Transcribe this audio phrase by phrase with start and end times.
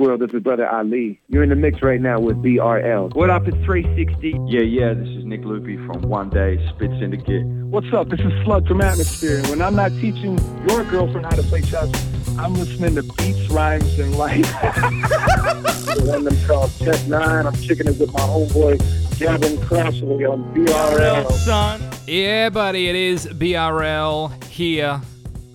[0.00, 0.20] World.
[0.20, 1.20] This is Brother Ali.
[1.28, 3.14] You're in the mix right now with BRL.
[3.14, 3.46] What up?
[3.46, 4.30] It's 360.
[4.46, 7.44] Yeah, yeah, this is Nick Lupi from One Day Spit Syndicate.
[7.44, 8.08] What's up?
[8.08, 9.38] This is Slug from Atmosphere.
[9.38, 11.92] And when I'm not teaching your girlfriend how to play chess,
[12.38, 14.40] I'm listening to beats, rhymes, and life.
[14.42, 17.46] the one them called Tech Nine.
[17.46, 21.30] I'm kicking it with my homeboy Gavin Crossley on BRL.
[21.32, 21.82] son.
[22.06, 24.98] Yeah, buddy, it is BRL here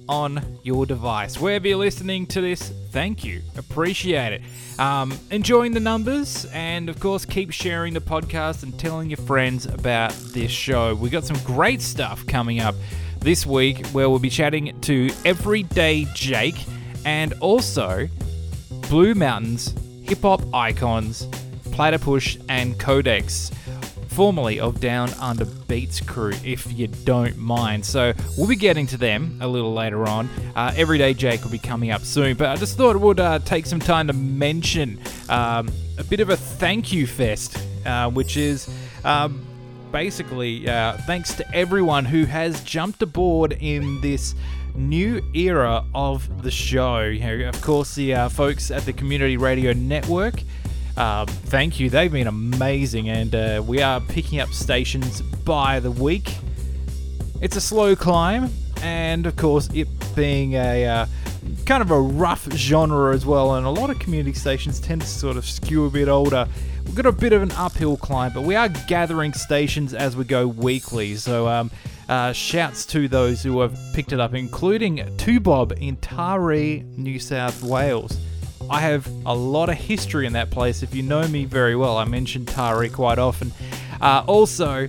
[0.08, 1.40] on your device.
[1.40, 3.42] Wherever you're listening to this, thank you.
[3.58, 4.80] Appreciate it.
[4.80, 9.66] Um, enjoying the numbers, and of course, keep sharing the podcast and telling your friends
[9.66, 10.96] about this show.
[10.96, 12.74] We've got some great stuff coming up
[13.20, 16.56] this week where we'll be chatting to Everyday Jake
[17.04, 18.08] and also
[18.88, 21.28] Blue Mountains, hip hop icons,
[21.72, 23.52] Platypush, and Codex
[24.16, 27.86] formerly of Down Under Beats crew, if you don't mind.
[27.86, 30.30] So we'll be getting to them a little later on.
[30.56, 33.40] Uh, Everyday Jake will be coming up soon, but I just thought it would uh,
[33.40, 38.38] take some time to mention um, a bit of a thank you fest, uh, which
[38.38, 38.70] is.
[39.04, 39.46] Um,
[39.92, 44.36] basically, uh, thanks to everyone who has jumped aboard in this
[44.76, 47.02] new era of the show.
[47.02, 50.42] You know, of course, the uh, folks at the Community Radio Network.
[50.98, 51.90] Um, thank you.
[51.90, 56.36] They've been amazing, and uh, we are picking up stations by the week.
[57.42, 58.50] It's a slow climb,
[58.82, 61.06] and of course, it being a uh,
[61.66, 65.08] kind of a rough genre as well, and a lot of community stations tend to
[65.08, 66.48] sort of skew a bit older.
[66.86, 70.24] We've got a bit of an uphill climb, but we are gathering stations as we
[70.24, 71.16] go weekly.
[71.16, 71.72] So, um,
[72.08, 77.20] uh, shouts to those who have picked it up, including to Bob in Taree, New
[77.20, 78.18] South Wales.
[78.70, 80.82] I have a lot of history in that place.
[80.82, 83.52] If you know me very well, I mention Taree quite often.
[84.02, 84.88] Uh, also,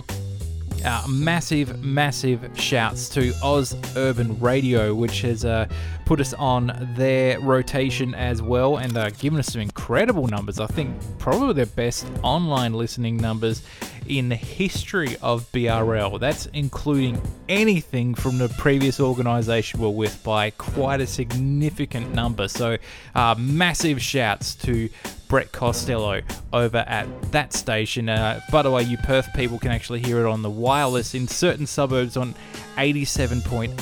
[0.87, 5.67] uh, massive, massive shouts to Oz Urban Radio, which has uh,
[6.05, 10.59] put us on their rotation as well and uh, given us some incredible numbers.
[10.59, 13.61] I think probably their best online listening numbers
[14.07, 16.19] in the history of BRL.
[16.19, 22.47] That's including anything from the previous organization we're with by quite a significant number.
[22.47, 22.77] So,
[23.13, 24.89] uh, massive shouts to
[25.27, 26.21] Brett Costello
[26.53, 28.09] over at that station.
[28.09, 31.27] Uh, by the way, you Perth people can actually hear it on the wireless in
[31.27, 32.33] certain suburbs on
[32.77, 33.73] 87.8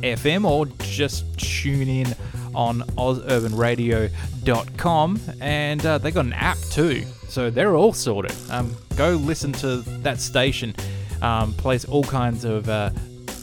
[0.00, 2.14] FM or just tune in
[2.54, 7.04] on ozurbanradio.com and uh, they got an app too
[7.34, 8.32] so they're all sorted.
[8.48, 10.74] Um, go listen to that station.
[11.20, 12.90] Um, plays all kinds of uh,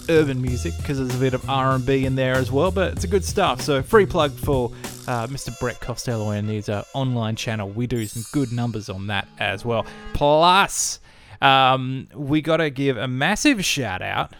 [0.07, 3.07] urban music because there's a bit of r&b in there as well but it's a
[3.07, 3.61] good stuff.
[3.61, 4.71] So free plug for
[5.11, 9.07] uh, mr brett costello and his uh, online channel we do some good numbers on
[9.07, 10.99] that as well plus
[11.41, 14.35] um, we got to give a massive shout out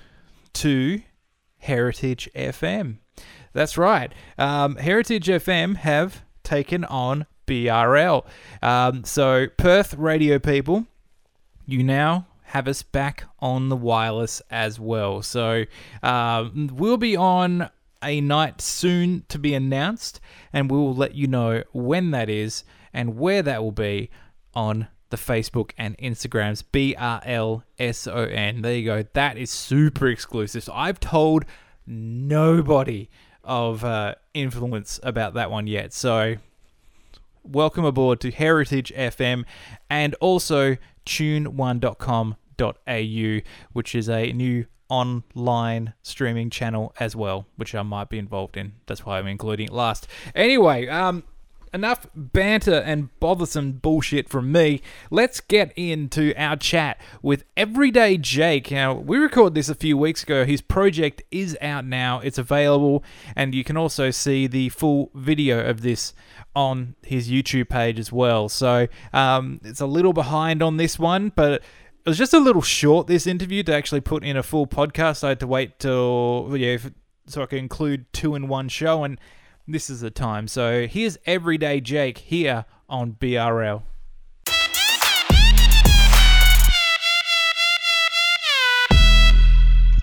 [0.54, 1.02] to
[1.58, 2.98] heritage fm
[3.54, 4.14] that's right.
[4.38, 8.26] Um, Heritage FM have taken on BRL.
[8.62, 10.86] Um, so, Perth radio people,
[11.66, 15.22] you now have us back on the wireless as well.
[15.22, 15.66] So,
[16.02, 17.70] um, we'll be on
[18.04, 20.20] a night soon to be announced,
[20.52, 22.64] and we will let you know when that is
[22.94, 24.10] and where that will be
[24.54, 26.64] on the Facebook and Instagrams.
[26.72, 28.62] B R L S O N.
[28.62, 29.04] There you go.
[29.14, 30.64] That is super exclusive.
[30.64, 31.46] So I've told
[31.86, 33.10] nobody
[33.44, 35.94] of uh, influence about that one yet.
[35.94, 36.38] So,
[37.44, 39.46] welcome aboard to Heritage FM
[39.90, 43.42] and also tune1.com.au,
[43.74, 48.74] which is a new online streaming channel as well, which I might be involved in.
[48.88, 50.06] That's why I'm including it last.
[50.36, 51.24] Anyway, um,
[51.74, 54.82] enough banter and bothersome bullshit from me.
[55.10, 58.70] Let's get into our chat with Everyday Jake.
[58.70, 60.44] Now, we recorded this a few weeks ago.
[60.44, 63.02] His project is out now, it's available,
[63.34, 66.14] and you can also see the full video of this
[66.54, 68.50] on his YouTube page as well.
[68.50, 71.64] So, um, it's a little behind on this one, but
[72.04, 75.24] it was just a little short this interview to actually put in a full podcast.
[75.24, 76.78] I had to wait till yeah,
[77.28, 79.20] so I could include two in one show and
[79.68, 80.48] this is the time.
[80.48, 83.84] So here's Everyday Jake here on BRL.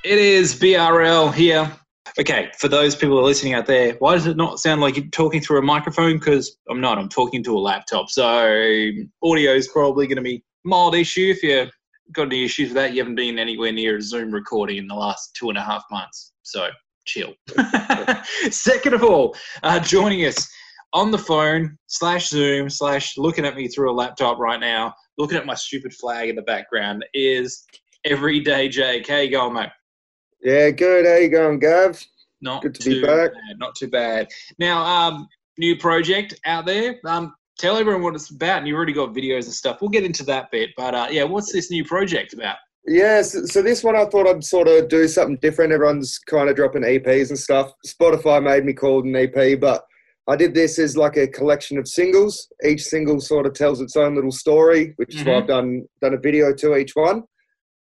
[0.04, 1.70] It is BRL here.
[2.20, 5.40] Okay, for those people listening out there, why does it not sound like you're talking
[5.40, 6.18] through a microphone?
[6.18, 8.08] Because I'm not, I'm talking to a laptop.
[8.08, 8.24] So
[9.22, 11.34] audio is probably going to be mild issue.
[11.36, 11.70] If you've
[12.12, 14.94] got any issues with that, you haven't been anywhere near a Zoom recording in the
[14.94, 16.32] last two and a half months.
[16.42, 16.68] So
[17.06, 17.34] chill.
[18.50, 20.48] Second of all, uh, joining us
[20.92, 25.36] on the phone slash Zoom slash looking at me through a laptop right now, looking
[25.36, 27.64] at my stupid flag in the background is
[28.04, 29.06] Everyday Jake.
[29.08, 29.70] How you going, mate?
[30.42, 31.04] Yeah, good.
[31.04, 32.02] How you going, Gav?
[32.40, 33.32] Not Good to too be back.
[33.32, 34.28] Bad, not too bad.
[34.58, 35.28] Now, um,
[35.58, 37.00] new project out there.
[37.04, 38.58] Um, tell everyone what it's about.
[38.58, 39.80] And you've already got videos and stuff.
[39.80, 40.70] We'll get into that bit.
[40.76, 42.56] But uh, yeah, what's this new project about?
[42.86, 45.72] Yeah, so, so this one I thought I'd sort of do something different.
[45.72, 47.72] Everyone's kind of dropping EPs and stuff.
[47.86, 49.84] Spotify made me call it an EP, but
[50.26, 52.48] I did this as like a collection of singles.
[52.64, 55.42] Each single sort of tells its own little story, which is why Mhm.
[55.42, 57.24] I've done done a video to each one.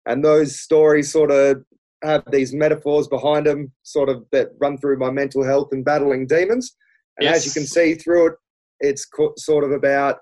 [0.07, 1.63] And those stories sort of
[2.03, 6.27] have these metaphors behind them, sort of that run through my mental health and battling
[6.27, 6.77] demons.
[7.19, 8.33] And as you can see through it,
[8.81, 10.17] it's co- sort of about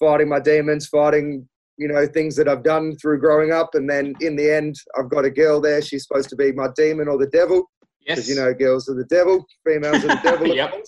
[0.00, 4.14] fighting my demons, fighting you know things that I've done through growing up, and then
[4.20, 5.80] in the end, I've got a girl there.
[5.82, 7.70] She's supposed to be my demon or the devil,
[8.06, 8.16] Yes.
[8.16, 10.46] because you know girls are the devil, females are the devil.
[10.48, 10.84] Yep.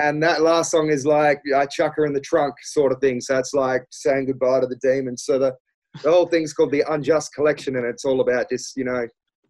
[0.00, 3.20] And that last song is like I chuck her in the trunk, sort of thing.
[3.20, 5.16] So it's like saying goodbye to the demon.
[5.16, 5.54] So the
[6.02, 9.06] the whole thing's called the Unjust Collection, and it's all about just you know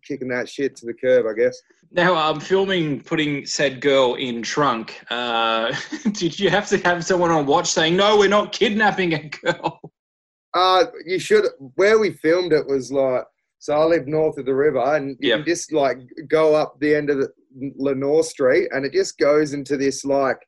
[0.06, 1.60] kicking that shit to the curb, I guess.
[1.90, 5.00] Now, I'm filming putting said girl in trunk.
[5.10, 5.74] Uh,
[6.12, 9.80] did you have to have someone on watch saying, no, we're not kidnapping a girl?
[10.54, 11.44] Uh, you should.
[11.74, 13.24] Where we filmed it was like,
[13.58, 15.38] so I live north of the river, and you Yep.
[15.40, 15.98] can just like
[16.28, 17.28] go up the end of the
[17.76, 20.38] Lenore Street, and it just goes into this like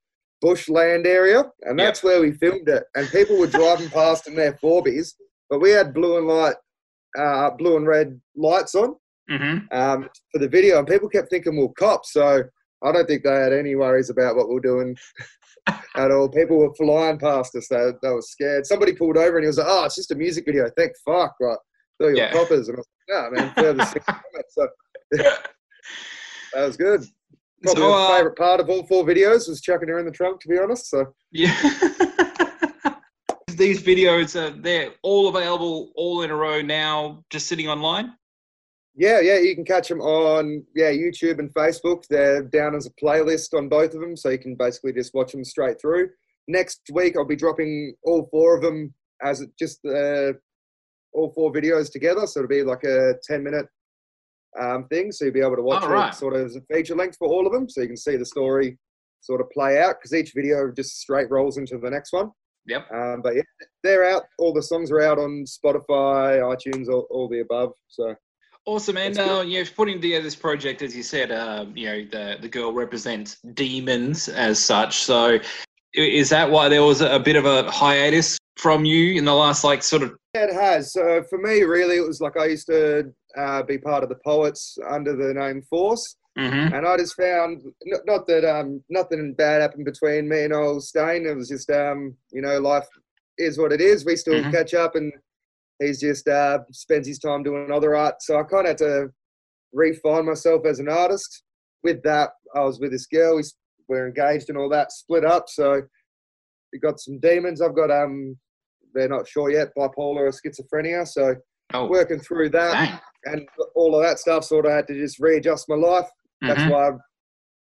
[0.41, 1.87] bushland area, and Yep.
[1.87, 2.85] that's where we filmed it.
[2.94, 5.14] And people were driving past in their Forbies,
[5.50, 6.56] but we had blue and light,
[7.19, 8.97] uh, blue and red lights on
[9.31, 9.59] Mm-hmm.
[9.79, 12.12] um, for the video, and people kept thinking we're cops.
[12.12, 12.43] So
[12.82, 14.97] I don't think they had any worries about what we're doing
[15.97, 16.29] at all.
[16.29, 18.67] People were flying past us; they, they were scared.
[18.67, 20.69] Somebody pulled over, and he was like, "Oh, it's just a music video.
[20.77, 21.56] Thank fuck!" Right?
[22.00, 22.32] Thought you were Yeah.
[22.32, 24.69] coppers, and I was like, "No, man, further six comments." So
[26.55, 27.05] that was good.
[27.62, 30.11] Probably So, my uh, favorite part of all four videos was chucking her in the
[30.11, 30.41] trunk.
[30.41, 31.55] To be honest, so Yeah.
[33.56, 38.12] These videos, are they're all available all in a row now, just sitting online.
[38.97, 42.05] Yeah, yeah, you can catch them on yeah YouTube and Facebook.
[42.09, 45.33] They're down as a playlist on both of them, so you can basically just watch
[45.33, 46.11] them straight through.
[46.49, 48.93] Next week, I'll be dropping all four of them
[49.23, 50.33] as it- just uh,
[51.13, 52.27] all four videos together.
[52.27, 53.67] So it'll be like a ten minute
[54.61, 56.97] um, thing, so you'll be able to watch Oh, it sort of as a feature
[56.97, 58.79] length for all of them, so you can see the story
[59.21, 62.31] sort of play out because each video just straight rolls into the next one.
[62.67, 62.91] Yep.
[62.93, 63.43] Um, but yeah,
[63.85, 64.25] they're out.
[64.39, 67.73] All the songs are out on Spotify, iTunes, all, all the above.
[67.89, 68.15] So
[68.67, 72.05] Awesome, and uh, you know, putting together this project, as you said, uh, you know,
[72.11, 74.99] the the girl represents demons as such.
[74.99, 75.39] So,
[75.95, 79.65] is that why there was a bit of a hiatus from you in the last,
[79.65, 80.15] like, sort of?
[80.35, 80.93] Yeah, it has.
[80.93, 84.19] So for me, really, it was like I used to uh, be part of the
[84.25, 86.73] Poets under the name Force, Mhm.
[86.73, 90.85] and I just found not, not that um, nothing bad happened between me and old
[90.85, 91.27] Stain.
[91.27, 92.87] It was just um, you know, life
[93.39, 94.05] is what it is.
[94.05, 94.53] We still Mhm.
[94.53, 95.12] catch up, and
[95.81, 98.17] he's just uh, spends his time doing other art.
[98.23, 99.09] So I kind of had to
[99.73, 101.43] refine myself as an artist.
[101.82, 103.37] With that, I was with this girl.
[103.37, 103.43] We
[103.88, 104.93] we're engaged and all that.
[104.93, 105.82] Split up, so
[106.73, 107.61] we got some demons.
[107.61, 108.37] I've got um,
[108.94, 111.06] they're not sure yet, bipolar or schizophrenia.
[111.09, 111.35] So
[111.73, 115.69] Oh, working through that and all of that stuff, sort of had to just readjust
[115.69, 116.09] my life.
[116.43, 116.71] That's Mhm.
[116.71, 116.99] why I've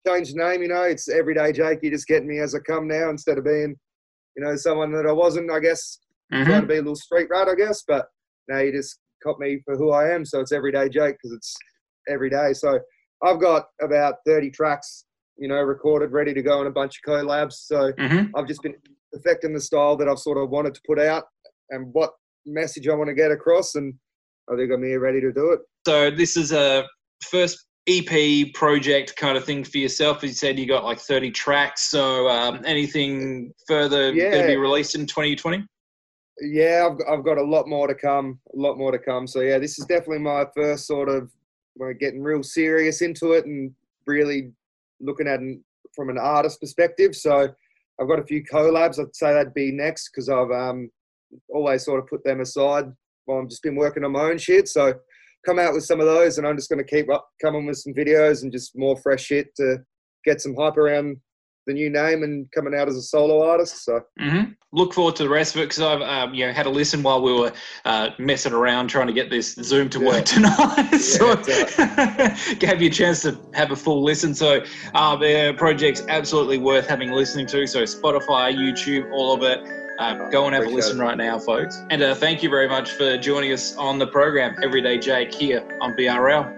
[0.08, 0.62] changed the name.
[0.62, 1.80] You know, it's everyday Jake.
[1.84, 3.76] You just getting me as I come now instead of being,
[4.38, 5.52] you know, someone that I wasn't.
[5.52, 6.00] I guess
[6.34, 6.46] Mhm.
[6.46, 7.48] trying to be a little street rat.
[7.48, 8.08] I guess, but
[8.48, 10.26] now you just caught me for who I am.
[10.26, 11.56] So it's everyday Jake because it's
[12.08, 12.54] every day.
[12.54, 12.80] So
[13.24, 15.06] I've got about thirty tracks,
[15.38, 17.54] you know, recorded, ready to go in a bunch of collabs.
[17.54, 18.32] So Mhm.
[18.36, 18.76] I've just been
[19.12, 21.26] perfecting the style that I've sort of wanted to put out
[21.70, 22.14] and what
[22.46, 23.76] message I want to get across.
[23.76, 23.94] And
[24.52, 25.62] I think I'm here ready to do it.
[25.86, 26.86] So this is a
[27.24, 30.24] first EP project kind of thing for yourself.
[30.24, 31.90] As you said, you got like 30 tracks.
[31.90, 35.66] So um, anything further going to be released in 2020?
[36.42, 39.26] Yeah, I've, I've got a lot more to come, a lot more to come.
[39.28, 41.32] So yeah, this is definitely my first sort of
[41.80, 43.72] like, getting real serious into it and
[44.06, 44.52] really
[45.00, 45.60] looking at it
[45.96, 47.16] from an artist perspective.
[47.16, 47.50] So
[48.00, 49.00] I've got a few collabs.
[49.00, 50.92] I'd say that'd be next because I've um,
[51.50, 52.86] always sort of put them aside
[53.26, 54.68] while I've just been working on my own shit.
[54.68, 54.94] So
[55.46, 57.78] come out with some of those, and I'm just going to keep up coming with
[57.78, 59.78] some videos and just more fresh shit to
[60.26, 61.18] get some hype around
[61.68, 63.84] the new name and coming out as a solo artist.
[63.86, 64.44] So hmm
[64.74, 67.02] Look forward to the rest of it because I've um, you know had a listen
[67.02, 67.54] while we were
[67.86, 70.08] uh, messing around trying to get this Zoom to Yeah.
[70.08, 70.98] work tonight.
[70.98, 74.36] so it's gave you a chance to have a full listen.
[74.36, 74.62] So
[74.94, 77.66] uh, the project's absolutely worth having listening to.
[77.66, 79.60] So Spotify, YouTube, all of it.
[80.00, 81.04] Uh, go and have a listen it.
[81.04, 81.82] right now, folks.
[81.90, 85.66] And uh, thank you very much for joining us on the program, Everyday Jake, here
[85.82, 86.57] on BRL.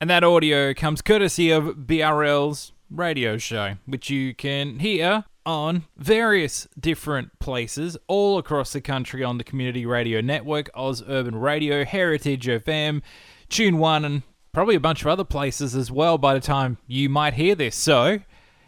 [0.00, 6.66] And that audio comes courtesy of BRL's radio show, which you can hear on various
[6.78, 12.46] different places all across the country on the Community Radio Network, Oz Urban Radio, Heritage
[12.46, 13.02] FM,
[13.50, 14.22] Tune One, and
[14.54, 17.76] probably a bunch of other places as well by the time you might hear this.
[17.76, 18.20] So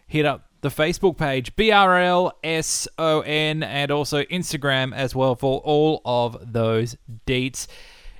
[0.06, 2.34] hit up the Facebook page, BRLSON,
[3.64, 6.94] and also Instagram as well for all of those
[7.26, 7.68] deets.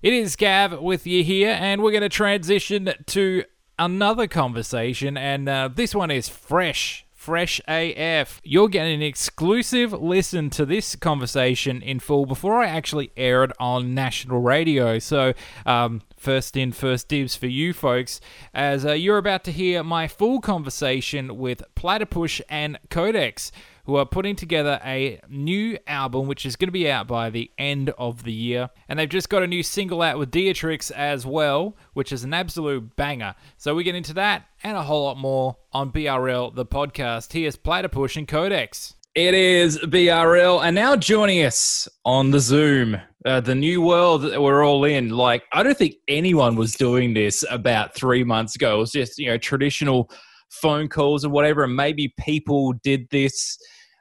[0.03, 3.45] It is Gav with you here, and we're going to transition to
[3.79, 7.07] another conversation, and uh, this one is fresh.
[7.15, 8.41] Fresh AF.
[8.43, 13.53] You're getting an exclusive listen to this conversation in full before I actually air it
[13.61, 14.99] on national radio.
[14.99, 18.21] So, um, first in, first dibs for you folks,
[18.53, 23.53] as uh, you're about to hear my full conversation with Platypush and Codex
[23.85, 27.51] who are putting together a new album which is going to be out by the
[27.59, 28.71] end of the year.
[28.89, 32.33] And they've just got a new single out with Dialectrix as well, which is an
[32.33, 33.35] absolute banger.
[33.57, 37.33] So we get into that and a whole lot more on BRL, the podcast.
[37.33, 38.95] Here's Platypush and Codex.
[39.15, 42.97] It is BRL, and now joining us on the Zoom,
[43.27, 45.11] uh, the new world that we're all in.
[45.11, 48.77] Like, I don't think anyone was doing this about three months ago.
[48.77, 50.11] It was just, you know, traditional
[50.53, 53.59] phone calls or whatever, and maybe people did this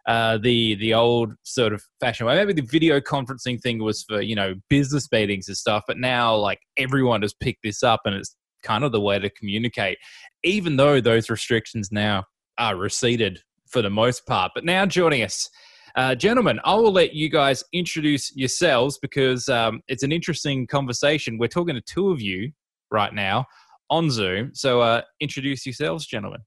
[0.08, 2.36] uh, the the old sort of fashion way.
[2.36, 6.36] Maybe the video conferencing thing was for you know business meetings and stuff, but now
[6.36, 9.98] like everyone has picked this up, and it's kind of the way to communicate.
[10.44, 12.26] Even though those restrictions now
[12.58, 15.50] are receded for the most part, but now joining us.
[15.94, 21.38] Uh, gentlemen, I will let you guys introduce yourselves because um, it's an interesting conversation.
[21.38, 22.54] We're talking to two of you
[22.92, 23.46] right now
[23.92, 24.50] on Zoom.
[24.56, 26.40] So uh, introduce yourselves, gentlemen.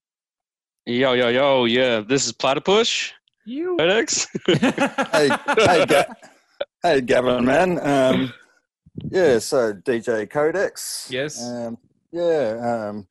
[0.87, 2.01] Yo, yo, yo, yeah.
[2.01, 3.13] This is Platypush.
[3.47, 3.77] You.
[3.79, 4.27] FedEx.
[5.13, 5.29] hey,
[5.79, 6.15] hey, Ga-
[6.83, 7.79] hey, Gavin, man.
[7.87, 8.33] Um,
[9.11, 11.07] yeah, so DJ Codex.
[11.11, 11.43] Yes.
[11.47, 11.77] Um,
[12.11, 12.89] yeah.
[12.91, 13.07] Um,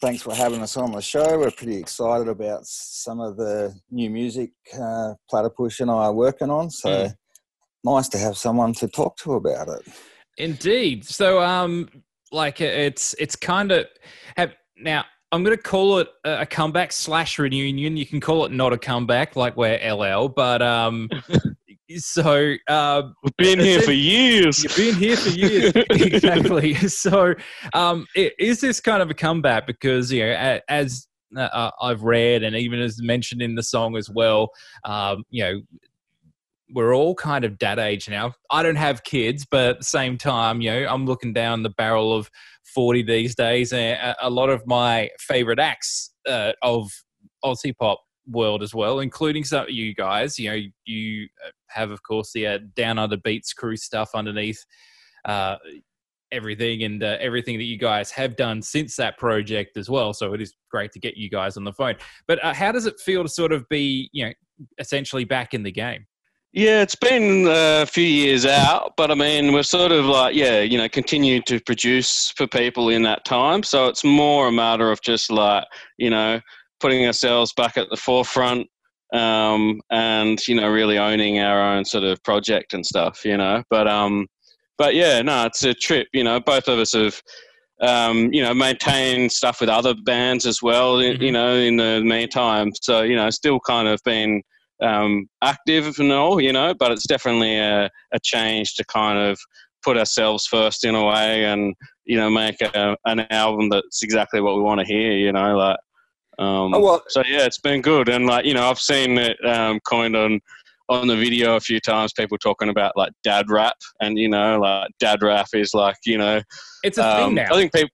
[0.00, 1.38] thanks for having us on the show.
[1.38, 6.50] We're pretty excited about some of the new music uh, Platypush and I are working
[6.50, 6.70] on.
[6.70, 7.14] So Mm.
[7.84, 9.82] nice to have someone to talk to about it.
[10.36, 11.04] Indeed.
[11.04, 11.88] So, um,
[12.32, 13.86] like it's it's kind of
[14.36, 15.04] have now.
[15.30, 17.98] I'm going to call it a comeback slash reunion.
[17.98, 21.10] You can call it not a comeback, like we're LL, but um,
[21.98, 24.64] so um, We've been here for years.
[24.64, 26.74] You've been here for years, exactly.
[26.88, 27.34] So,
[27.74, 29.66] um, i- is this kind of a comeback?
[29.66, 31.06] Because you know, as
[31.36, 34.48] uh, I've read, and even as mentioned in the song as well,
[34.84, 35.60] um, you know,
[36.72, 38.34] we're all kind of dad age now.
[38.50, 41.70] I don't have kids, but at the same time, you know, I'm looking down the
[41.70, 42.30] barrel of
[42.74, 46.90] 40 these days, and a, a lot of my favorite acts uh, of
[47.44, 50.38] Aussie pop world as well, including some of you guys.
[50.38, 54.64] You know, you uh, have, of course, the uh, Down Under Beats crew stuff underneath
[55.24, 55.56] uh,
[56.30, 60.12] everything and uh, everything that you guys have done since that project as well.
[60.12, 61.94] So it is great to get you guys on the phone.
[62.26, 64.32] But uh, how does it feel to sort of be, you know,
[64.78, 66.06] essentially back in the game?
[66.52, 70.60] Yeah, it's been a few years out, but I mean, we're sort of like, yeah,
[70.60, 73.62] you know, continued to produce for people in that time.
[73.62, 75.64] So it's more a matter of just like,
[75.98, 76.40] you know,
[76.80, 78.66] putting ourselves back at the forefront
[79.12, 83.62] um, and, you know, really owning our own sort of project and stuff, you know.
[83.68, 84.26] But, um,
[84.78, 87.20] but yeah, no, it's a trip, you know, both of us have.
[87.80, 91.00] Um, you know, maintained stuff with other bands as well.
[91.00, 91.32] You Mhm.
[91.32, 94.42] know, in the meantime, so you know, still kind of been
[94.82, 99.38] um, active and all, you know, but it's definitely a, a change to kind of
[99.82, 104.40] put ourselves first in a way and, you know, make a, an album that's exactly
[104.40, 105.78] what we want to hear, you know, like,
[106.38, 108.08] um, Oh, well, so yeah, it's been good.
[108.08, 110.40] And like, you know, I've seen it um, coined on,
[110.88, 114.58] on the video a few times, people talking about like dad rap and, you know,
[114.58, 116.40] like dad rap is like, you know,
[116.82, 117.46] It's a thing um, now.
[117.50, 117.90] I think people.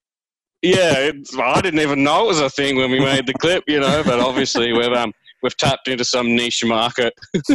[0.63, 3.65] Yeah, it's, I didn't even know it was a thing when we made the clip,
[3.67, 4.03] you know.
[4.03, 5.13] But obviously, we've um,
[5.45, 7.15] we've tapped into some niche market.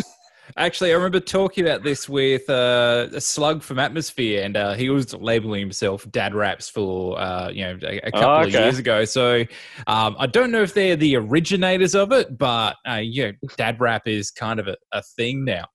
[0.58, 4.89] Actually, I remember talking about this with uh, a slug from Atmosphere, and uh, he
[4.89, 8.79] was labeling himself Dad Raps for uh, you know a, a couple Oh, of years
[8.79, 9.05] ago.
[9.05, 9.41] So
[9.86, 14.08] um, I don't know if they're the originators of it, but uh, yeah, Dad Rap
[14.08, 15.65] is kind of a, a thing now.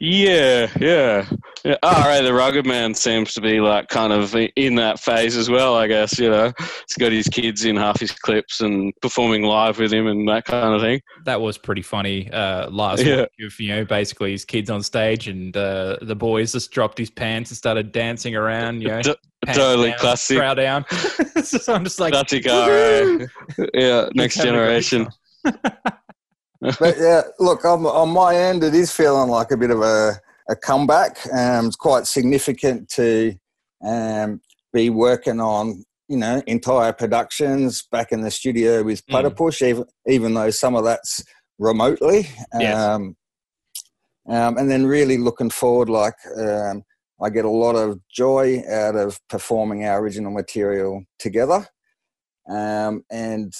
[0.00, 1.26] Yeah, yeah,
[1.64, 1.76] yeah.
[1.82, 5.74] RA the Rugged Man seems to be like kind of in that phase as well.
[5.76, 9.78] I guess you know he's got his kids in half his clips and performing live
[9.78, 11.00] with him and that kind of thing.
[11.24, 13.20] That was pretty funny uh, last Yeah.
[13.38, 13.46] week.
[13.46, 17.10] Of, you know, basically his kids on stage, and uh, the boys just dropped his
[17.10, 18.82] pants and started dancing around.
[18.82, 19.00] You know,
[19.44, 20.36] pants totally down, classic.
[20.38, 20.84] brow down.
[21.42, 22.44] so I'm just like, Classic!
[22.46, 23.26] RA.
[23.74, 25.08] Yeah, next having a great generation.
[26.78, 30.20] but yeah, look, on, on my end, it is feeling like a bit of a,
[30.48, 31.18] a comeback.
[31.32, 33.34] Um, it's quite significant to
[33.84, 34.40] um,
[34.72, 39.14] be working on, you know, entire productions back in the studio with Mm.
[39.14, 41.22] Platypush, even, even though some of that's
[41.58, 42.28] remotely.
[42.58, 42.76] Yes.
[42.76, 43.16] Um,
[44.26, 46.82] um, and then really looking forward, like um,
[47.22, 51.66] I get a lot of joy out of performing our original material together.
[52.48, 53.52] Um, and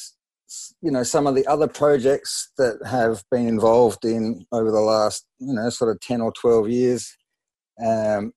[0.81, 5.27] you know some of the other projects that have been involved in over the last
[5.39, 7.17] you know sort of 10 or 12 years
[7.85, 8.33] um,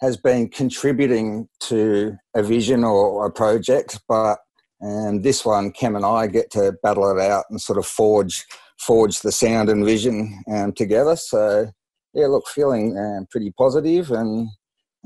[0.00, 4.38] has been contributing to a vision or a project but
[4.82, 8.44] um, this one cam and i get to battle it out and sort of forge
[8.78, 11.16] forge the sound and vision um, together.
[11.16, 11.70] So
[12.14, 14.48] yeah look feeling um, pretty positive and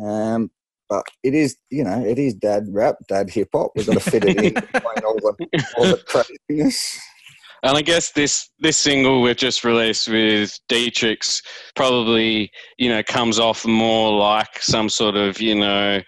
[0.02, 0.50] um,
[0.92, 3.72] but it is, you know, it is dad rap, dad hip hop.
[3.74, 7.00] We've got to fit it in all the, all the craziness.
[7.62, 11.40] And I guess this this single we've just released with Dialectrix
[11.76, 16.00] probably you know comes off more like some sort of you know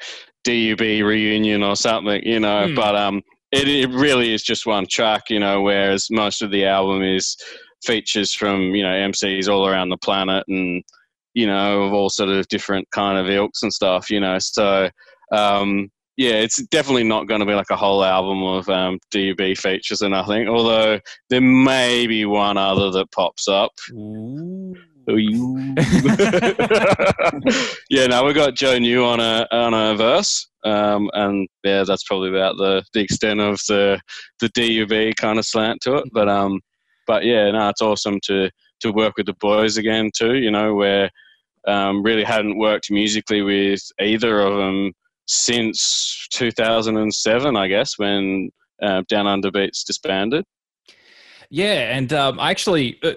[0.44, 2.66] DUB reunion or something, you know.
[2.66, 2.74] Hmm.
[2.74, 3.22] But um,
[3.52, 5.62] it, it really is just one track, you know.
[5.62, 7.36] Whereas most of the album is
[7.84, 10.82] features from you know MCs all around the planet and
[11.34, 14.38] you know of all sort of different kind of ilks and stuff, you know.
[14.38, 14.88] So
[15.32, 19.56] um, yeah, it's definitely not going to be like a whole album of um, DUB
[19.56, 20.48] features or nothing.
[20.48, 23.72] Although there may be one other that pops up.
[27.90, 32.04] yeah, no, we've got Joe New on a on a verse, um, and yeah, that's
[32.04, 34.00] probably about the, the extent of the
[34.40, 36.04] the DUB kind of slant to it.
[36.12, 36.60] But um,
[37.06, 38.50] but yeah, no, it's awesome to
[38.80, 40.36] to work with the boys again too.
[40.36, 41.10] You know, where
[41.66, 44.92] um, really hadn't worked musically with either of them
[45.26, 48.50] since 2007, I guess, when
[48.82, 50.44] uh, Down Under Beats disbanded.
[51.54, 53.12] Yeah, and um, actually, uh,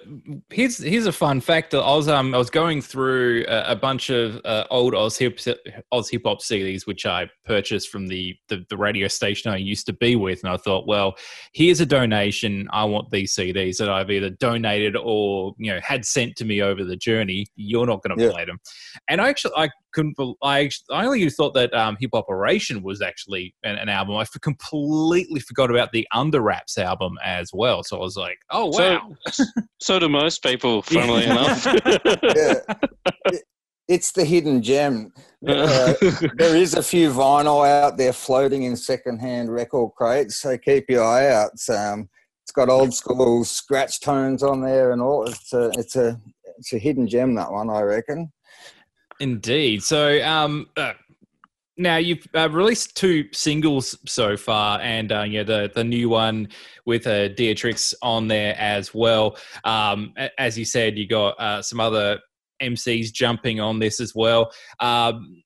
[0.50, 1.74] here's here's a fun fact.
[1.74, 5.40] I was um I was going through a, a bunch of uh, old Oz hip
[5.90, 9.86] Oz hip hop CDs, which I purchased from the, the the radio station I used
[9.86, 11.16] to be with, and I thought, well,
[11.52, 12.68] here's a donation.
[12.72, 16.62] I want these CDs that I've either donated or you know had sent to me
[16.62, 17.48] over the journey.
[17.56, 18.30] You're not going to Yeah.
[18.30, 18.60] play them,
[19.08, 20.16] and I actually I couldn't.
[20.16, 24.16] bel- I I only thought that um, Hip Operation was actually an, an album.
[24.16, 27.82] I f- completely forgot about the Under Wraps album as well.
[27.82, 29.16] So I was like, oh So- wow.
[29.80, 31.66] So do most people, funnily enough.
[32.36, 32.54] Yeah.
[33.26, 33.44] It-
[33.88, 35.12] it's the hidden gem.
[35.46, 35.94] Uh,
[36.36, 41.02] there is a few vinyl out there floating in secondhand record crates, so keep your
[41.02, 41.52] eye out.
[41.54, 42.06] It's, um,
[42.44, 45.26] it's got old school scratch tones on there and all.
[45.26, 46.20] It's a, it's a,
[46.58, 47.34] it's a hidden gem.
[47.36, 48.30] That one, I reckon.
[49.20, 49.82] Indeed.
[49.82, 50.92] So, um, uh,
[51.76, 56.48] now you've uh, released two singles so far, and uh, yeah, the the new one
[56.84, 59.36] with uh, Dialectrix on there as well.
[59.64, 62.18] Um, as you said, you got uh, some other
[62.60, 64.52] MCs jumping on this as well.
[64.80, 65.42] Um,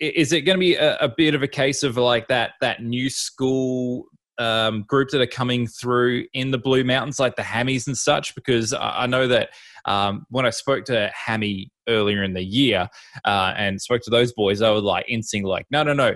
[0.00, 2.82] is it going to be a, a bit of a case of like that that
[2.82, 4.06] new school
[4.38, 8.34] um, group that are coming through in the Blue Mountains, like the Hammies and such?
[8.34, 9.50] Because I, I know that
[9.86, 12.88] um, when I spoke to Hammy earlier in the year
[13.24, 16.14] uh, and spoke to those boys, they were like instinct, like, no, no, no,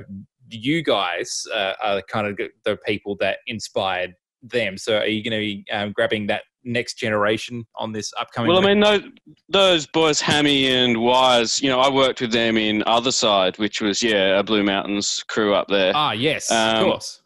[0.50, 4.78] you guys uh, are kind of the people that inspired them.
[4.78, 8.50] So are you going to be um, grabbing that next generation on this upcoming?
[8.50, 9.02] Well, I mean, those,
[9.48, 13.80] those boys, Hammy and Wise, you know, I worked with them in Other Side, which
[13.80, 15.92] was, yeah, a Blue Mountains crew up there.
[15.94, 17.22] ah, yes, um, of course.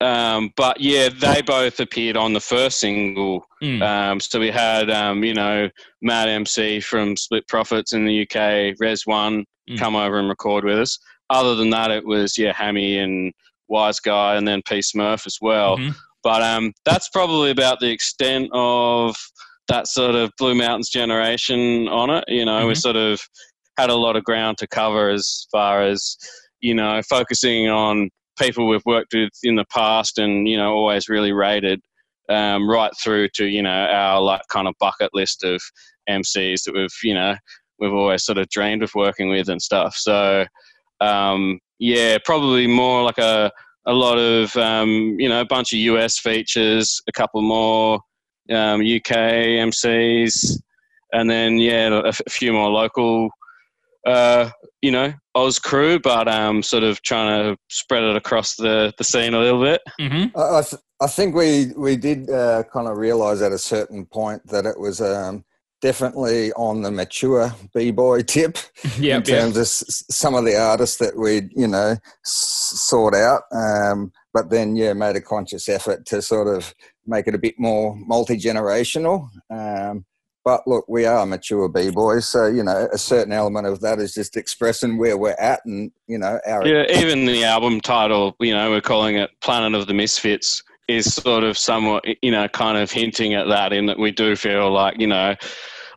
[0.00, 3.44] Um, but yeah, they both appeared on the first single.
[3.62, 3.82] Mm.
[3.82, 5.68] Um, so we had, um, you know,
[6.00, 9.78] Matt MC from Split Prophets in the UK, Res One, Mm.
[9.78, 10.98] come over and record with us.
[11.28, 13.32] Other than that, it was yeah, Hammy and
[13.68, 15.76] Wise Guy, and then P Smurf as well.
[15.76, 15.94] Mhm.
[16.24, 19.16] But um, that's probably about the extent of
[19.68, 22.24] that sort of Blue Mountains generation on it.
[22.26, 22.80] You know, we Mhm.
[22.80, 23.20] sort of
[23.78, 26.16] had a lot of ground to cover as far as
[26.62, 31.08] you know, focusing on people we've worked with in the past and you know always
[31.08, 31.80] really rated
[32.28, 35.60] um, right through to you know our like kind of bucket list of
[36.08, 37.34] MCs that we've you know
[37.78, 39.96] we've always sort of dreamed of working with and stuff.
[39.96, 40.46] So
[41.00, 43.50] um, yeah, probably more like a
[43.86, 48.00] a lot of um, you know a bunch of US features, a couple more
[48.50, 49.16] um, UK
[49.70, 50.60] MCs,
[51.12, 53.30] and then yeah a, f- a few more local.
[54.06, 54.50] Uh,
[54.82, 59.04] you know, Oz crew, but um, sort of trying to spread it across the, the
[59.04, 59.82] scene a little bit.
[60.00, 60.32] Mhm.
[60.34, 64.06] I, I, th- I think we we did uh, kind of realise at a certain
[64.06, 65.44] point that it was um,
[65.82, 68.56] definitely on the mature b boy tip
[68.96, 69.38] in Yep, yep.
[69.40, 73.42] terms of s- some of the artists that we'd you know s- sought out.
[73.52, 76.74] Um, but then yeah, made a conscious effort to sort of
[77.06, 79.28] make it a bit more multi generational.
[79.50, 80.04] Um,
[80.44, 83.98] but look, we are mature b boys, so you know a certain element of that
[83.98, 88.36] is just expressing where we're at, and you know our Yeah, even the album title,
[88.40, 92.48] you know, we're calling it Planet of the Misfits, is sort of somewhat, you know,
[92.48, 95.34] kind of hinting at that in that we do feel like, you know,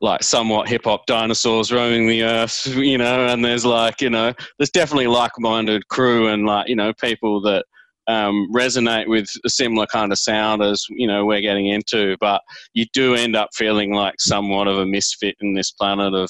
[0.01, 4.34] like somewhat hip hop dinosaurs roaming the earth, you know, and there's like, you know,
[4.58, 7.65] there's definitely like minded crew and like, you know, people that
[8.08, 12.18] um, resonate with a similar kind of sound as, you know, we're getting into.
[12.20, 12.42] But
[12.74, 16.30] you do end up feeling like somewhat of a misfit in this planet of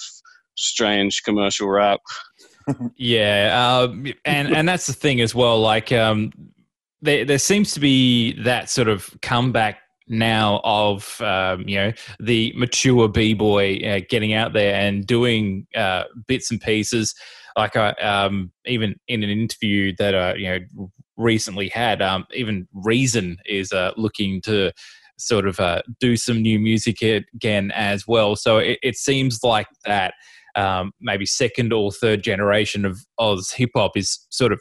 [0.55, 1.99] strange commercial rap.
[2.95, 5.59] yeah, um, and and that's the thing as well.
[5.59, 6.31] Like, um,
[7.01, 12.53] there there seems to be that sort of comeback now of um, you know the
[12.55, 17.13] mature b boy uh, getting out there and doing uh, bits and pieces.
[17.57, 20.91] Like I um, even in an interview that I you know
[21.23, 24.71] recently had, um, even Reason is uh, looking to
[25.17, 28.35] sort of uh, do some new music again as well.
[28.35, 30.13] So it, it seems like that
[30.55, 34.59] um, maybe second or third generation of Oz hip hop is sort of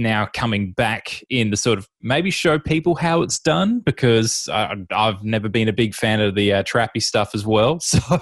[0.00, 4.74] now coming back in to sort of maybe show people how it's done because I,
[4.90, 7.78] have never been a big fan of the uh, trappy stuff as well.
[7.90, 8.20] So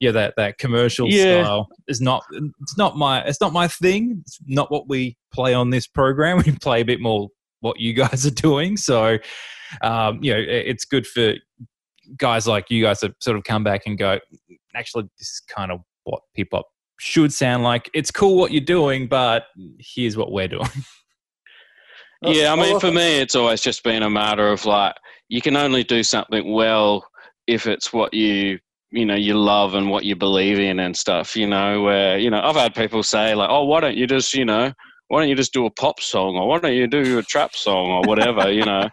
[0.00, 1.42] yeah, that that commercial yeah.
[1.44, 2.24] style is not
[2.60, 4.22] it's not my it's not my thing.
[4.22, 6.42] It's not what we play on this program.
[6.46, 7.28] We play a bit more
[7.60, 8.76] what you guys are doing.
[8.76, 9.18] So
[9.82, 11.34] um, you know, it's good for
[12.16, 14.18] guys like you guys to sort of come back and go.
[14.74, 16.66] Actually, this is kind of what hip hop
[16.98, 19.46] should sound like it's cool what you're doing, but
[19.78, 20.68] here's what we're doing.
[22.22, 24.94] yeah, I mean, for me, it's always just been a matter of like,
[25.28, 27.06] you can only do something well
[27.46, 28.58] if it's what you
[28.90, 32.30] you know you love and what you believe in and stuff you know where you
[32.30, 34.72] know i've had people say like oh why don't you just you know
[35.08, 37.54] why don't you just do a pop song or why don't you do a trap
[37.54, 38.88] song or whatever you know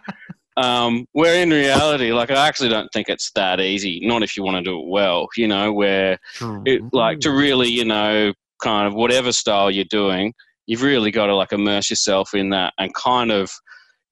[0.56, 4.00] um, where in reality, like I actually don't think it's that easy.
[4.02, 5.72] Not if you want to do it well, you know.
[5.72, 6.18] Where
[6.64, 10.32] it, like to really, you know, kind of whatever style you're doing,
[10.66, 13.50] you've really got to like immerse yourself in that and kind of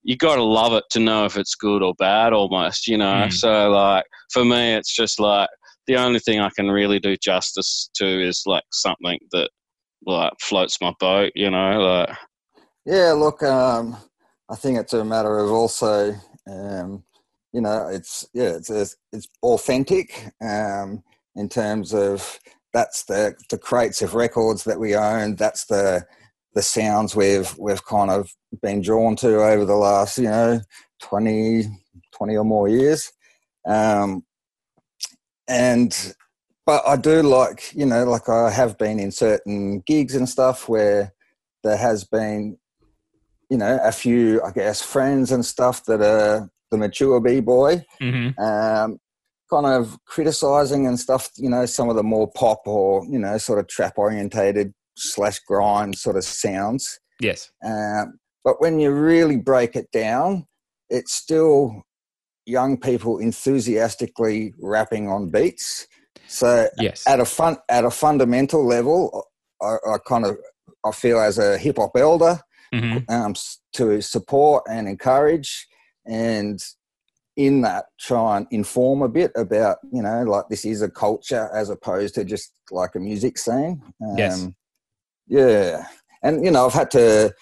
[0.02, 3.26] you got to love it to know if it's good or bad almost you know
[3.26, 3.32] mm.
[3.32, 5.48] so like for me it's just like
[5.86, 9.50] the only thing i can really do justice to is like something that
[10.06, 12.16] like floats my boat you know like
[12.86, 13.96] yeah look um
[14.50, 16.14] i think it's a matter of also
[16.50, 17.04] um,
[17.52, 21.02] you know, it's yeah, it's it's, it's authentic um,
[21.36, 22.38] in terms of
[22.72, 25.36] that's the the crates of records that we own.
[25.36, 26.04] That's the
[26.54, 30.60] the sounds we've we've kind of been drawn to over the last you know
[31.02, 31.64] 20,
[32.12, 33.12] 20 or more years.
[33.66, 34.24] Um,
[35.48, 36.14] and
[36.66, 40.68] but I do like you know like I have been in certain gigs and stuff
[40.68, 41.12] where
[41.62, 42.58] there has been
[43.50, 47.84] you know, a few, I guess, friends and stuff that are the mature b boy,
[48.00, 48.40] mm-hmm.
[48.42, 48.98] um,
[49.50, 51.30] kind of criticizing and stuff.
[51.36, 55.38] You know, some of the more pop or you know, sort of trap orientated slash
[55.40, 56.98] grind sort of sounds.
[57.20, 57.50] Yes.
[57.64, 60.46] Um, but when you really break it down,
[60.90, 61.82] it's still
[62.46, 65.86] young people enthusiastically rapping on beats.
[66.26, 67.06] So yes.
[67.06, 69.26] at a fun at a fundamental level,
[69.62, 70.36] I, I kind of
[70.84, 72.40] I feel as a hip hop elder,
[72.72, 73.12] mm-hmm.
[73.12, 73.34] um,
[73.74, 75.66] to support and encourage,
[76.06, 76.62] and
[77.36, 81.50] in that try and inform a bit about you know like this is a culture
[81.52, 83.82] as opposed to just like a music scene.
[84.00, 84.48] Um, yes.
[85.26, 85.86] Yeah,
[86.22, 87.34] and you know I've had to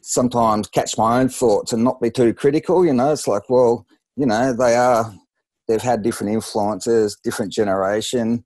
[0.00, 2.84] sometimes catch my own thoughts and not be too critical.
[2.84, 3.86] You know, it's like well,
[4.16, 5.14] you know they are
[5.66, 8.44] they've had different influences, different generation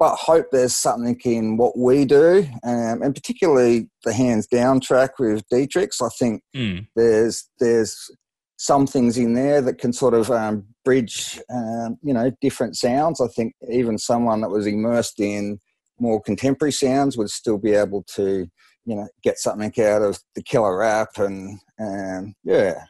[0.00, 5.18] but hope there's something in what we do, um, and particularly the hands down track
[5.18, 6.02] with Dialectrix.
[6.02, 6.86] I think mm.
[6.96, 8.10] there's there's
[8.56, 13.20] some things in there that can sort of um, bridge, um, you know, different sounds.
[13.20, 15.60] I think even someone that was immersed in
[15.98, 18.46] more contemporary sounds would still be able to,
[18.84, 22.84] you know, get something out of the killer rap and, um, yeah.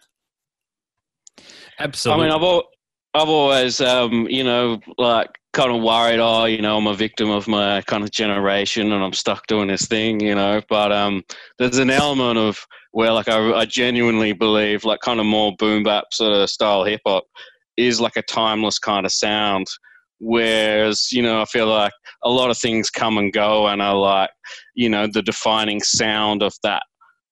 [1.78, 2.26] Absolutely.
[2.26, 6.76] I mean, I've, I've always, um, you know, like kind of worried, oh, you know,
[6.76, 10.34] I'm a victim of my kind of generation and I'm stuck doing this thing, you
[10.34, 10.62] know.
[10.68, 11.24] But um,
[11.58, 15.82] there's an element of where, like, I, I genuinely believe, like, kind of more boom
[15.82, 17.24] bap sort of style hip hop
[17.76, 19.66] is like a timeless kind of sound.
[20.18, 23.96] Whereas, you know, I feel like a lot of things come and go and are
[23.96, 24.30] like,
[24.74, 26.82] you know, the defining sound of that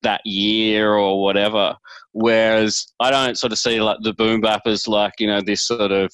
[0.02, 1.74] that year or whatever.
[2.12, 5.66] Whereas I don't sort of see like the boom bap as like, you know, this
[5.66, 6.12] sort of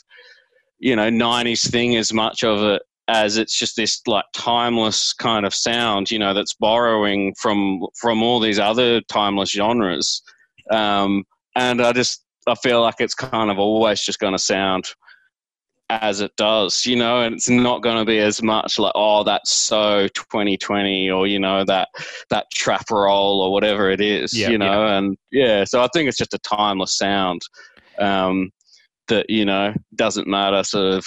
[0.84, 5.46] you know 90s thing as much of it as it's just this like timeless kind
[5.46, 10.22] of sound you know that's borrowing from from all these other timeless genres
[10.70, 11.24] um,
[11.56, 14.84] and i just i feel like it's kind of always just going to sound
[15.88, 19.24] as it does you know and it's not going to be as much like oh
[19.24, 21.88] that's so 2020 or you know that
[22.28, 24.98] that trap roll or whatever it is yeah, you know yeah.
[24.98, 27.40] and yeah so i think it's just a timeless sound
[27.98, 28.50] um,
[29.08, 31.06] that you know doesn't matter sort of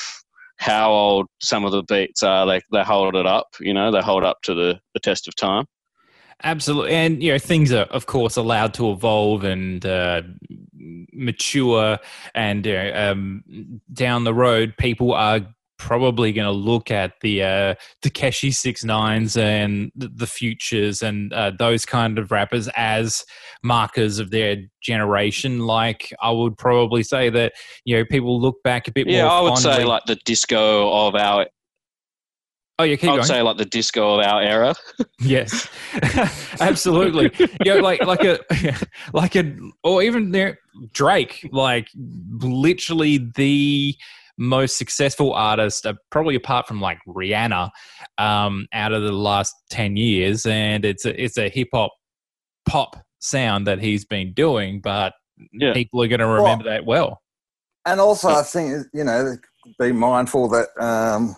[0.58, 2.46] how old some of the beats are.
[2.46, 3.48] They they hold it up.
[3.60, 5.66] You know, they hold up to the the test of time.
[6.44, 10.22] Absolutely, and you know things are of course allowed to evolve and uh,
[11.12, 11.98] mature,
[12.36, 15.42] and um, down the road, people are
[15.78, 21.52] probably going to look at the uh, Tekashi Six Nines and the Futures and uh,
[21.58, 23.24] those kind of rappers as
[23.64, 25.60] markers of their generation.
[25.60, 27.54] Like I would probably say that
[27.86, 29.16] you know people look back a bit more.
[29.16, 29.28] Yeah.
[29.28, 31.48] I would say like the disco of our.
[32.80, 33.28] Oh, yeah, keep I would going.
[33.28, 34.76] say like the disco of our era.
[35.20, 35.68] Yes,
[36.62, 37.32] absolutely.
[37.66, 38.38] yeah, like like a
[39.14, 39.52] like a
[39.84, 40.60] or even there
[40.94, 43.96] Drake, like literally the
[44.38, 47.70] most successful artist, uh, probably apart from like Rihanna,
[48.18, 51.92] um, out of the last ten years, and it's a it's a hip hop
[52.68, 55.14] pop sound that he's been doing, but
[55.54, 55.74] Yeah.
[55.74, 57.22] people are going to remember that well.
[57.86, 59.38] And also, I think you know,
[59.80, 61.36] be mindful that um,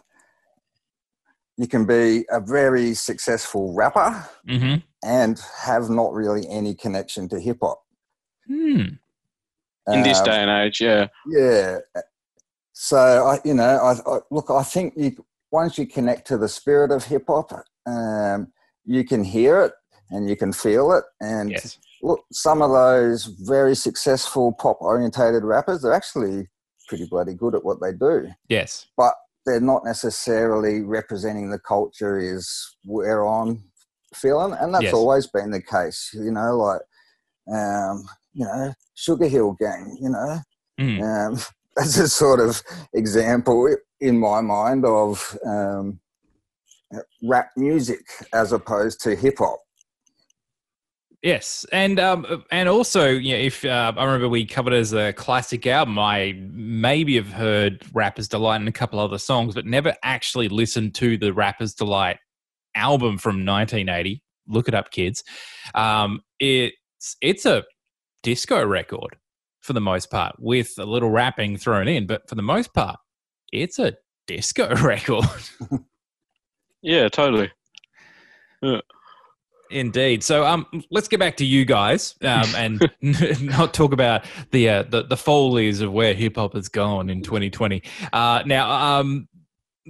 [1.57, 4.75] you can be a very successful rapper Mm-hmm.
[5.03, 7.81] and have not really any connection to hip hop.
[8.47, 8.81] Hmm.
[9.91, 11.07] In this Um, day and age, yeah.
[11.27, 11.77] Yeah.
[12.81, 14.49] So I, you know, I, I look.
[14.49, 15.13] I think you
[15.51, 17.51] once you connect to the spirit of hip hop,
[17.85, 18.53] um,
[18.85, 19.73] you can hear it
[20.11, 21.03] and you can feel it.
[21.19, 21.77] And Yes.
[22.01, 26.47] look, some of those very successful pop orientated rappers, they're actually
[26.87, 28.29] pretty bloody good at what they do.
[28.47, 28.87] Yes.
[28.95, 29.13] But
[29.45, 33.61] they're not necessarily representing the culture is where I'm
[34.15, 34.93] feeling, and that's Yes.
[34.93, 36.11] always been the case.
[36.13, 36.81] You know, like
[37.53, 39.97] um, you know, Sugar Hill Gang.
[40.01, 40.39] You know,
[40.79, 41.01] Mm.
[41.33, 41.39] um,
[41.79, 42.61] that's a sort of
[42.93, 45.99] example in my mind of um,
[47.23, 49.59] rap music as opposed to hip hop.
[51.21, 55.67] Yes, and um, and also, yeah, if uh, I remember we covered as a classic
[55.67, 60.47] album, I maybe have heard Rapper's Delight and a couple other songs, but never actually
[60.47, 62.19] listened to the Rapper's Delight
[62.73, 64.23] album from 1980.
[64.47, 65.25] Look it up, kids.
[65.75, 67.65] Um, it's it's a
[68.23, 69.17] disco record
[69.61, 72.99] for the most part, with a little rapping thrown in, but for the most part,
[73.51, 73.93] it's a
[74.27, 75.25] disco record.
[76.81, 77.51] Yeah, totally.
[79.71, 80.23] Indeed.
[80.23, 82.91] So, um, let's get back to you guys, um, and
[83.41, 87.21] not talk about the uh, the the follies of where hip hop has gone in
[87.21, 87.83] 2020.
[88.11, 89.27] Uh, now, um,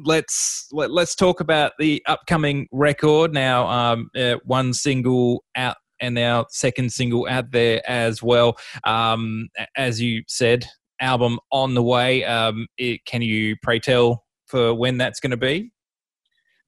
[0.03, 3.33] let's let, let's talk about the upcoming record.
[3.33, 8.57] Now, um, uh, one single out and our second single out there as well.
[8.83, 10.65] Um, as you said,
[10.99, 12.23] album on the way.
[12.25, 15.71] Um, it, can you pray tell for when that's going to be?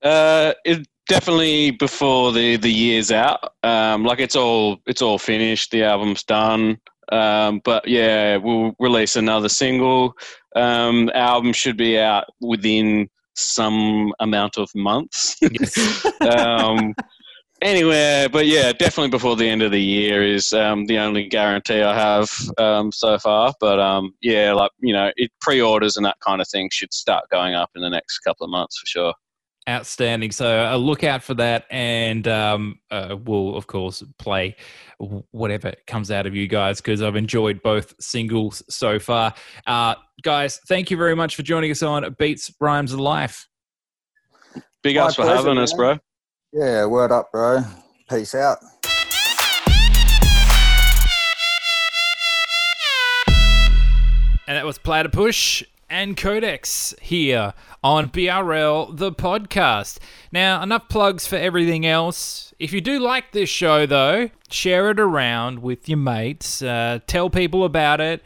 [0.01, 3.53] Uh, it definitely before the the year's out.
[3.63, 5.71] Um, like it's all it's all finished.
[5.71, 6.77] The album's done.
[7.11, 10.13] Um, but yeah, we'll release another single.
[10.55, 15.37] Um, album should be out within some amount of months.
[15.41, 16.05] Yes.
[16.21, 16.93] um,
[17.62, 21.82] anywhere, but yeah, definitely before the end of the year is um, the only guarantee
[21.82, 23.54] I have um, so far.
[23.60, 27.26] But um, yeah, like you know, it pre-orders and that kind of thing should start
[27.32, 29.13] going up in the next couple of months for sure.
[29.69, 30.32] Outstanding.
[30.32, 34.56] So uh, look out for that, and um, uh, we'll of course play
[35.32, 39.34] whatever comes out of you guys because I've enjoyed both singles so far.
[39.67, 43.47] Uh, guys, thank you very much for joining us on Beats Rhymes of Life.
[44.84, 46.00] Big My ups for pleasure, having us, bro.
[46.53, 47.63] Yeah, word up, bro.
[48.09, 48.57] Peace out.
[54.47, 59.99] And that was Platypush and Codex here on BRL, the podcast.
[60.33, 62.53] Now, enough plugs for everything else.
[62.59, 67.29] If you do like this show, though, share it around with your mates, uh, tell
[67.29, 68.23] people about it,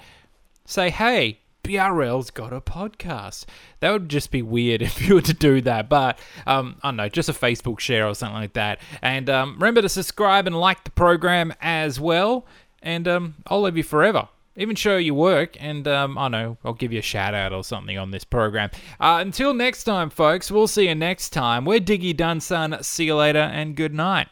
[0.66, 3.46] say, hey, BRL's got a podcast.
[3.80, 6.98] That would just be weird if you were to do that, but um, I don't
[6.98, 8.80] know, just a Facebook share or something like that.
[9.02, 12.46] And um, remember to subscribe and like the program as well,
[12.82, 14.30] and um, I'll love you forever.
[14.58, 17.52] Even show your work, and um, I don't know I'll give you a shout out
[17.52, 18.70] or something on this program.
[19.02, 21.66] Uh, until next time, folks, we'll see you next time.
[21.66, 22.82] We're Diggy Dunsun.
[22.84, 24.30] See you later, and good night.